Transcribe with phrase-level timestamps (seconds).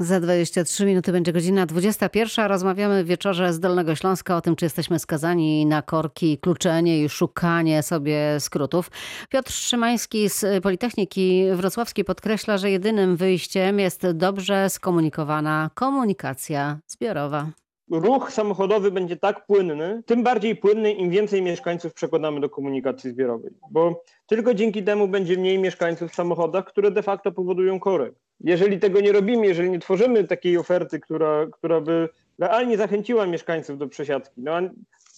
[0.00, 2.46] Za 23 minuty będzie godzina 21.
[2.46, 7.08] Rozmawiamy w wieczorze z Dolnego Śląska o tym, czy jesteśmy skazani na korki, kluczenie i
[7.08, 8.90] szukanie sobie skrótów.
[9.28, 17.46] Piotr Szymański z Politechniki Wrocławskiej podkreśla, że jedynym wyjściem jest dobrze skomunikowana komunikacja zbiorowa.
[17.90, 23.52] ruch samochodowy będzie tak płynny, tym bardziej płynny, im więcej mieszkańców przekonamy do komunikacji zbiorowej,
[23.70, 28.14] bo tylko dzięki temu będzie mniej mieszkańców w samochodach, które de facto powodują korek.
[28.40, 33.78] Jeżeli tego nie robimy, jeżeli nie tworzymy takiej oferty, która, która by realnie zachęciła mieszkańców
[33.78, 34.60] do przesiadki, no a,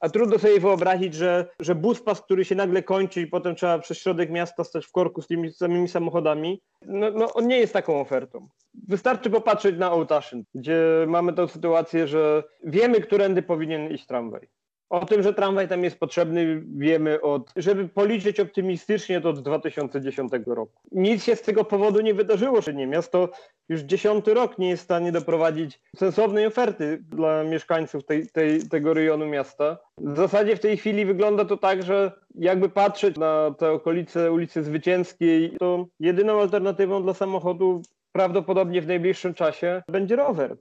[0.00, 3.78] a trudno sobie wyobrazić, że, że bus pas, który się nagle kończy i potem trzeba
[3.78, 7.72] przez środek miasta stać w korku z tymi samymi samochodami, no, no on nie jest
[7.72, 8.48] taką ofertą.
[8.88, 14.48] Wystarczy popatrzeć na Ołtaszyn, gdzie mamy tę sytuację, że wiemy, którędy powinien iść tramwaj.
[14.92, 20.32] O tym, że tramwaj tam jest potrzebny, wiemy od, żeby policzyć optymistycznie, to od 2010
[20.46, 20.72] roku.
[20.92, 22.86] Nic się z tego powodu nie wydarzyło, że nie.
[22.86, 23.28] Miasto
[23.68, 28.94] już dziesiąty rok nie jest w stanie doprowadzić sensownej oferty dla mieszkańców tej, tej, tego
[28.94, 29.78] rejonu miasta.
[29.98, 34.62] W zasadzie w tej chwili wygląda to tak, że jakby patrzeć na te okolice ulicy
[34.62, 40.56] Zwycięskiej, to jedyną alternatywą dla samochodu prawdopodobnie w najbliższym czasie będzie rower.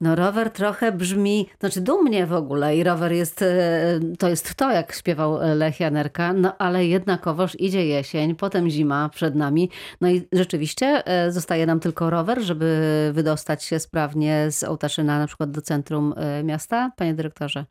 [0.00, 4.70] No rower trochę brzmi, znaczy dumnie w ogóle i rower jest, e, to jest to,
[4.70, 10.28] jak śpiewał Lech Janerka, no ale jednakowoż idzie jesień, potem zima przed nami, no i
[10.32, 15.62] rzeczywiście e, zostaje nam tylko rower, żeby wydostać się sprawnie z Ołtaszyna na przykład do
[15.62, 17.66] centrum e, miasta, panie dyrektorze?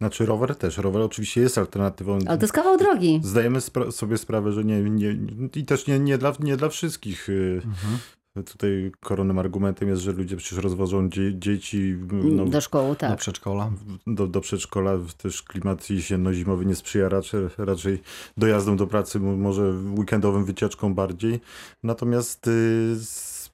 [0.00, 0.78] Znaczy rower też.
[0.78, 2.18] Rower oczywiście jest alternatywą.
[2.26, 3.20] Ale to jest kawał drogi.
[3.24, 5.16] Zdajemy spra- sobie sprawę, że nie, nie
[5.54, 7.28] i też nie, nie, dla, nie dla wszystkich.
[7.56, 7.98] Mhm.
[8.34, 13.10] Tutaj koronnym argumentem jest, że ludzie przecież rozwożą dzie dzieci no, do szkoły, tak.
[13.10, 13.70] Do przedszkola.
[14.06, 14.92] Do, do przedszkola.
[15.16, 18.02] Też klimat jesienno-zimowy nie sprzyja raczej, raczej
[18.36, 21.40] dojazdom do pracy, może weekendowym wycieczkom bardziej.
[21.82, 22.96] Natomiast y,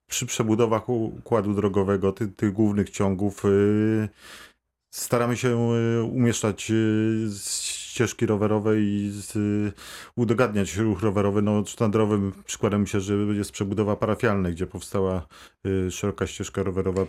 [0.06, 4.08] przy przebudowach układu drogowego, ty, tych głównych ciągów, y,
[4.94, 6.72] staramy się y, umieszczać
[7.90, 9.12] ścieżki rowerowe i
[10.16, 11.42] udogadniać ruch rowerowy.
[11.42, 15.26] No, sztandarowym przykładem myślę, że jest przebudowa parafialna, gdzie powstała
[15.90, 17.06] szeroka ścieżka rowerowa.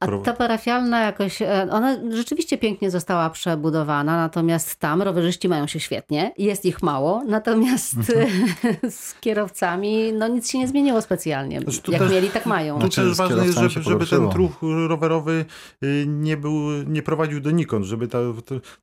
[0.00, 5.80] A ta parafialna jakoś, e, ona rzeczywiście pięknie została przebudowana, natomiast tam rowerzyści mają się
[5.80, 8.30] świetnie, jest ich mało, natomiast mhm.
[8.90, 11.60] z kierowcami no nic się nie zmieniło specjalnie.
[11.60, 12.74] Znaczy, Jak też, mieli, tak mają.
[12.74, 15.44] Tu znaczy, też ważne jest, żeby, żeby ten ruch rowerowy
[15.84, 16.52] y, nie, był,
[16.86, 18.18] nie prowadził donikąd, żeby ta,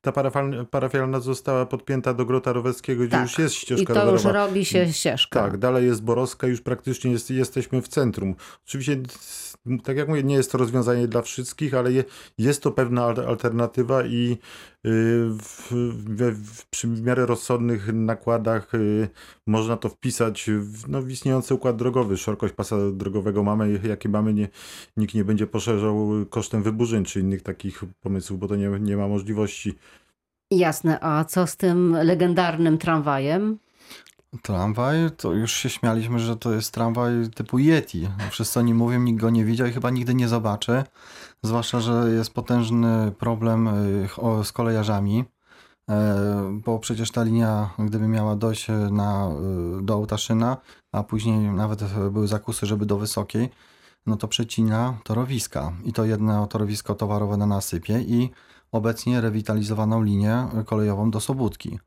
[0.00, 3.22] ta parafialna, parafialna została podpięta do Grota Roweckiego, gdzie tak.
[3.22, 4.28] już jest ścieżka I to rowerowa.
[4.28, 5.40] już robi się ścieżka.
[5.40, 8.34] Tak, dalej jest Borowska, już praktycznie jest, jesteśmy w centrum.
[8.66, 8.96] Oczywiście
[9.84, 12.04] tak jak mówię, nie jest to rozwiązanie dla wszystkich, ale je,
[12.38, 14.36] jest to pewna alternatywa i y,
[15.38, 15.72] w,
[16.34, 19.08] w, przy w miarę rozsądnych nakładach y,
[19.46, 22.16] można to wpisać w, no, w istniejący układ drogowy.
[22.16, 24.48] Szerokość pasa drogowego mamy, jaki mamy, nie,
[24.96, 29.08] nikt nie będzie poszerzał kosztem wyburzeń czy innych takich pomysłów, bo to nie, nie ma
[29.08, 29.74] możliwości.
[30.50, 33.58] Jasne, a co z tym legendarnym tramwajem?
[34.42, 38.08] Tramwaj, to już się śmialiśmy, że to jest tramwaj typu Yeti.
[38.30, 40.84] Wszyscy oni mówią, nikt go nie widział i chyba nigdy nie zobaczy.
[41.42, 45.24] Zwłaszcza, że jest potężny problem y, z kolejarzami,
[45.90, 49.30] e, bo przecież ta linia, gdyby miała dojść na,
[49.78, 50.56] y, do Ołtaszyna,
[50.92, 53.50] a później nawet były zakusy, żeby do Wysokiej,
[54.06, 55.72] no to przecina torowiska.
[55.84, 58.30] I to jedno torowisko towarowe na nasypie i
[58.72, 61.78] obecnie rewitalizowaną linię kolejową do Sobótki.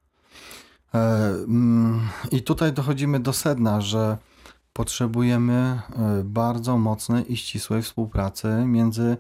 [0.94, 1.00] E,
[1.48, 4.18] mm, I tutaj dochodzimy do sedna, że
[4.74, 5.82] potrzebujemy e,
[6.24, 9.18] bardzo mocnej i ścisłej współpracy między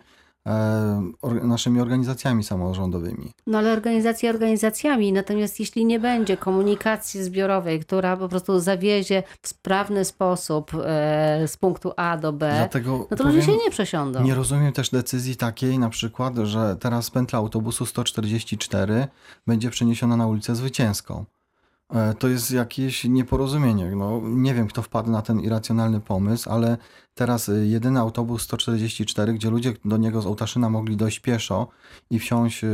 [0.47, 1.11] e,
[1.44, 3.31] naszymi organizacjami samorządowymi.
[3.47, 9.47] No ale organizacje organizacjami, natomiast jeśli nie będzie komunikacji zbiorowej, która po prostu zawiezie w
[9.47, 10.72] sprawny sposób
[11.47, 14.23] z punktu A do B, Dlatego no to ludzie się nie przesiądą.
[14.23, 19.07] Nie rozumiem też decyzji takiej na przykład, że teraz pętla autobusu 144
[19.47, 21.25] będzie przeniesiona na ulicę Zwycięską.
[21.93, 23.95] E, to jest jakieś nieporozumienie.
[23.95, 26.78] No, nie wiem, kto wpadł na ten irracjonalny pomysł, ale
[27.16, 31.67] teraz e, jedyny autobus 144, gdzie ludzie do niego z Ołtaszyna mogli dojść pieszo
[32.09, 32.67] i wsiąść e,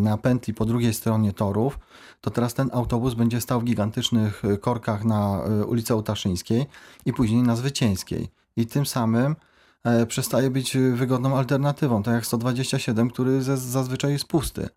[0.00, 1.78] na pętli po drugiej stronie torów,
[2.20, 6.66] to teraz ten autobus będzie stał w gigantycznych korkach na ulicy Ołtaszyńskiej
[7.06, 8.28] i później na Zwycięskiej.
[8.56, 9.36] I tym samym
[10.08, 14.68] przestaje być wygodną alternatywą, tak jak 127, który zazwyczaj jest pusty.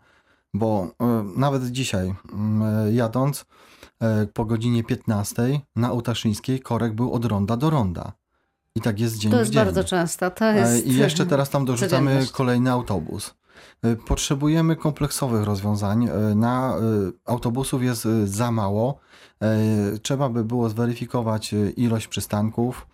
[0.54, 2.14] Bo e, nawet dzisiaj e,
[2.92, 3.44] jadąc
[4.00, 8.12] e, po godzinie 15 na Ołtaszyńskiej korek był od ronda do ronda.
[8.74, 9.64] I tak jest dzień To jest dzień.
[9.64, 10.30] bardzo często.
[10.30, 13.34] To jest I jeszcze teraz tam dorzucamy kolejny autobus.
[14.06, 16.08] Potrzebujemy kompleksowych rozwiązań.
[16.34, 16.74] Na
[17.24, 18.98] autobusów jest za mało.
[20.02, 22.86] Trzeba by było zweryfikować ilość przystanków,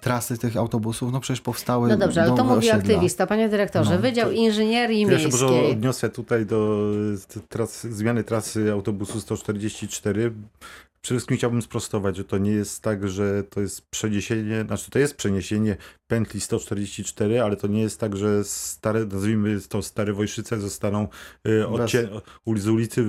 [0.00, 2.78] trasy tych autobusów, no przecież powstały No dobrze, ale to mówi osiedla.
[2.78, 3.26] aktywista.
[3.26, 5.70] Panie dyrektorze, No, Wydział Inżynierii Ja się może Miejskiej.
[5.72, 6.90] odniosę tutaj do
[7.48, 10.32] tras, zmiany trasy autobusu 144.
[11.00, 14.98] Przede wszystkim chciałbym sprostować, że to nie jest tak, że to jest przeniesienie, znaczy to
[14.98, 20.60] jest przeniesienie pętli 144, ale to nie jest tak, że stare, nazwijmy to stare Wojszyce
[20.60, 21.08] zostaną
[21.48, 22.08] y, odcię...
[22.56, 23.04] z ulicy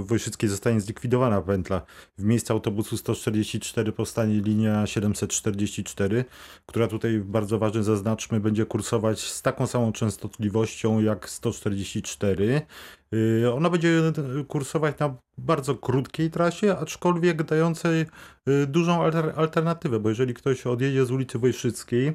[0.00, 1.82] Wojszyckiej zostanie zlikwidowana pętla.
[2.18, 6.24] W miejsce autobusu 144 powstanie linia 744,
[6.66, 12.62] która tutaj bardzo ważne zaznaczmy, będzie kursować z taką samą częstotliwością jak 144.
[13.14, 14.12] Y, Ona będzie
[14.48, 18.06] kursować na bardzo krótkiej trasie, aczkolwiek dającej
[18.48, 22.12] y, dużą alter- alternatywę, bo jeżeli ktoś odjedzie z ulicy Wojszyckiej,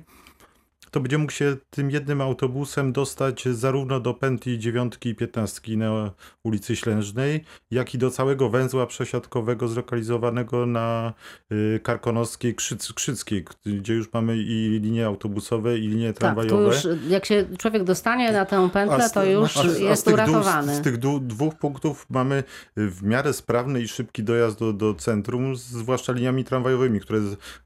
[0.96, 6.12] to będzie mógł się tym jednym autobusem dostać zarówno do pętli 9 i 15 na
[6.44, 11.14] ulicy Ślężnej, jak i do całego węzła przesiadkowego zlokalizowanego na
[11.52, 16.64] y, Karkonoskiej Krzyc- Krzyckiej, gdzie już mamy i linie autobusowe, i linie Tak, tramwajowe.
[16.76, 20.30] już jak się człowiek dostanie na tę pętlę, to już a a jest tych dwóch-
[20.30, 20.76] uratowany.
[20.76, 20.98] Z, tych
[21.28, 22.44] dwóch punktów mamy
[22.78, 27.20] y, w miarę sprawny i szybki dojazd do, do centrum, zwłaszcza liniami tramwajowymi, które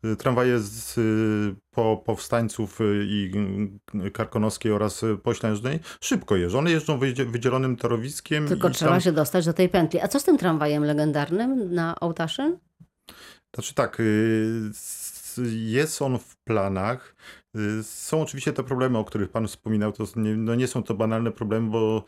[0.05, 0.99] y, tramwaje z,
[1.71, 3.31] po powstańców y, i
[4.05, 6.59] y, Karkonoskiej oraz Poślężnej szybko jeżdżą.
[6.59, 8.47] One jeżdżą wydzie- wydzielonym torowiskiem.
[8.47, 9.99] Tylko trzeba tam- się dostać do tej pętli.
[9.99, 12.57] A co z tym tramwajem legendarnym na Ołtaszyn?
[13.55, 14.71] Znaczy tak, y,
[15.51, 17.15] jest on w planach.
[17.83, 19.91] Są oczywiście te problemy, o których Pan wspominał.
[19.91, 22.03] To nie, no nie są to banalne problemy, bo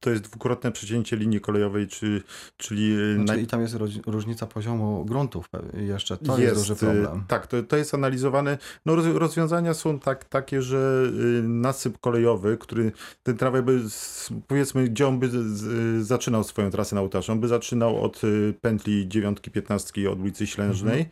[0.00, 2.22] to jest dwukrotne przecięcie linii kolejowej, czy,
[2.56, 3.76] czyli y, Znaczy, na- I tam jest
[4.06, 6.16] różnica poziomu gruntów jeszcze.
[6.16, 7.24] To jest, duży y, problem.
[7.28, 8.58] Tak, to, to jest analizowane.
[8.86, 11.02] No, roz, rozwiązania są tak, takie, że
[11.38, 13.80] y, nasyp kolejowy, który ten tramwaj by,
[14.46, 15.30] powiedzmy, gdzie on by
[16.04, 17.32] zaczynał swoją trasę na Ołtarzu?
[17.32, 18.20] On by zaczynał od
[18.60, 21.06] pętli 9-15 od ulicy Ślężnej,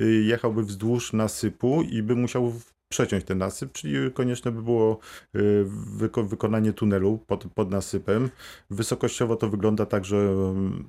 [0.00, 2.52] y, jechałby wzdłuż nasypu i by musiał
[2.90, 4.98] przeciąć ten nasyp, czyli konieczne by było
[5.36, 5.64] y,
[5.96, 8.30] wyko wykonanie tunelu pod, pod nasypem.
[8.70, 10.88] Wysokościowo to wygląda tak, że mm,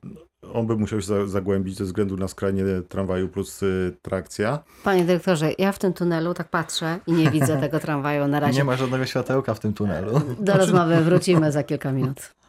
[0.54, 4.64] on by musiał się za zagłębić ze względu na skrajnie tramwaju plus y, trakcja.
[4.84, 8.58] Panie dyrektorze, ja w tym tunelu tak patrzę i nie widzę tego tramwaju na razie.
[8.58, 10.22] Nie ma żadnego światełka w tym tunelu.
[10.40, 12.41] Do rozmowy wrócimy za kilka minut.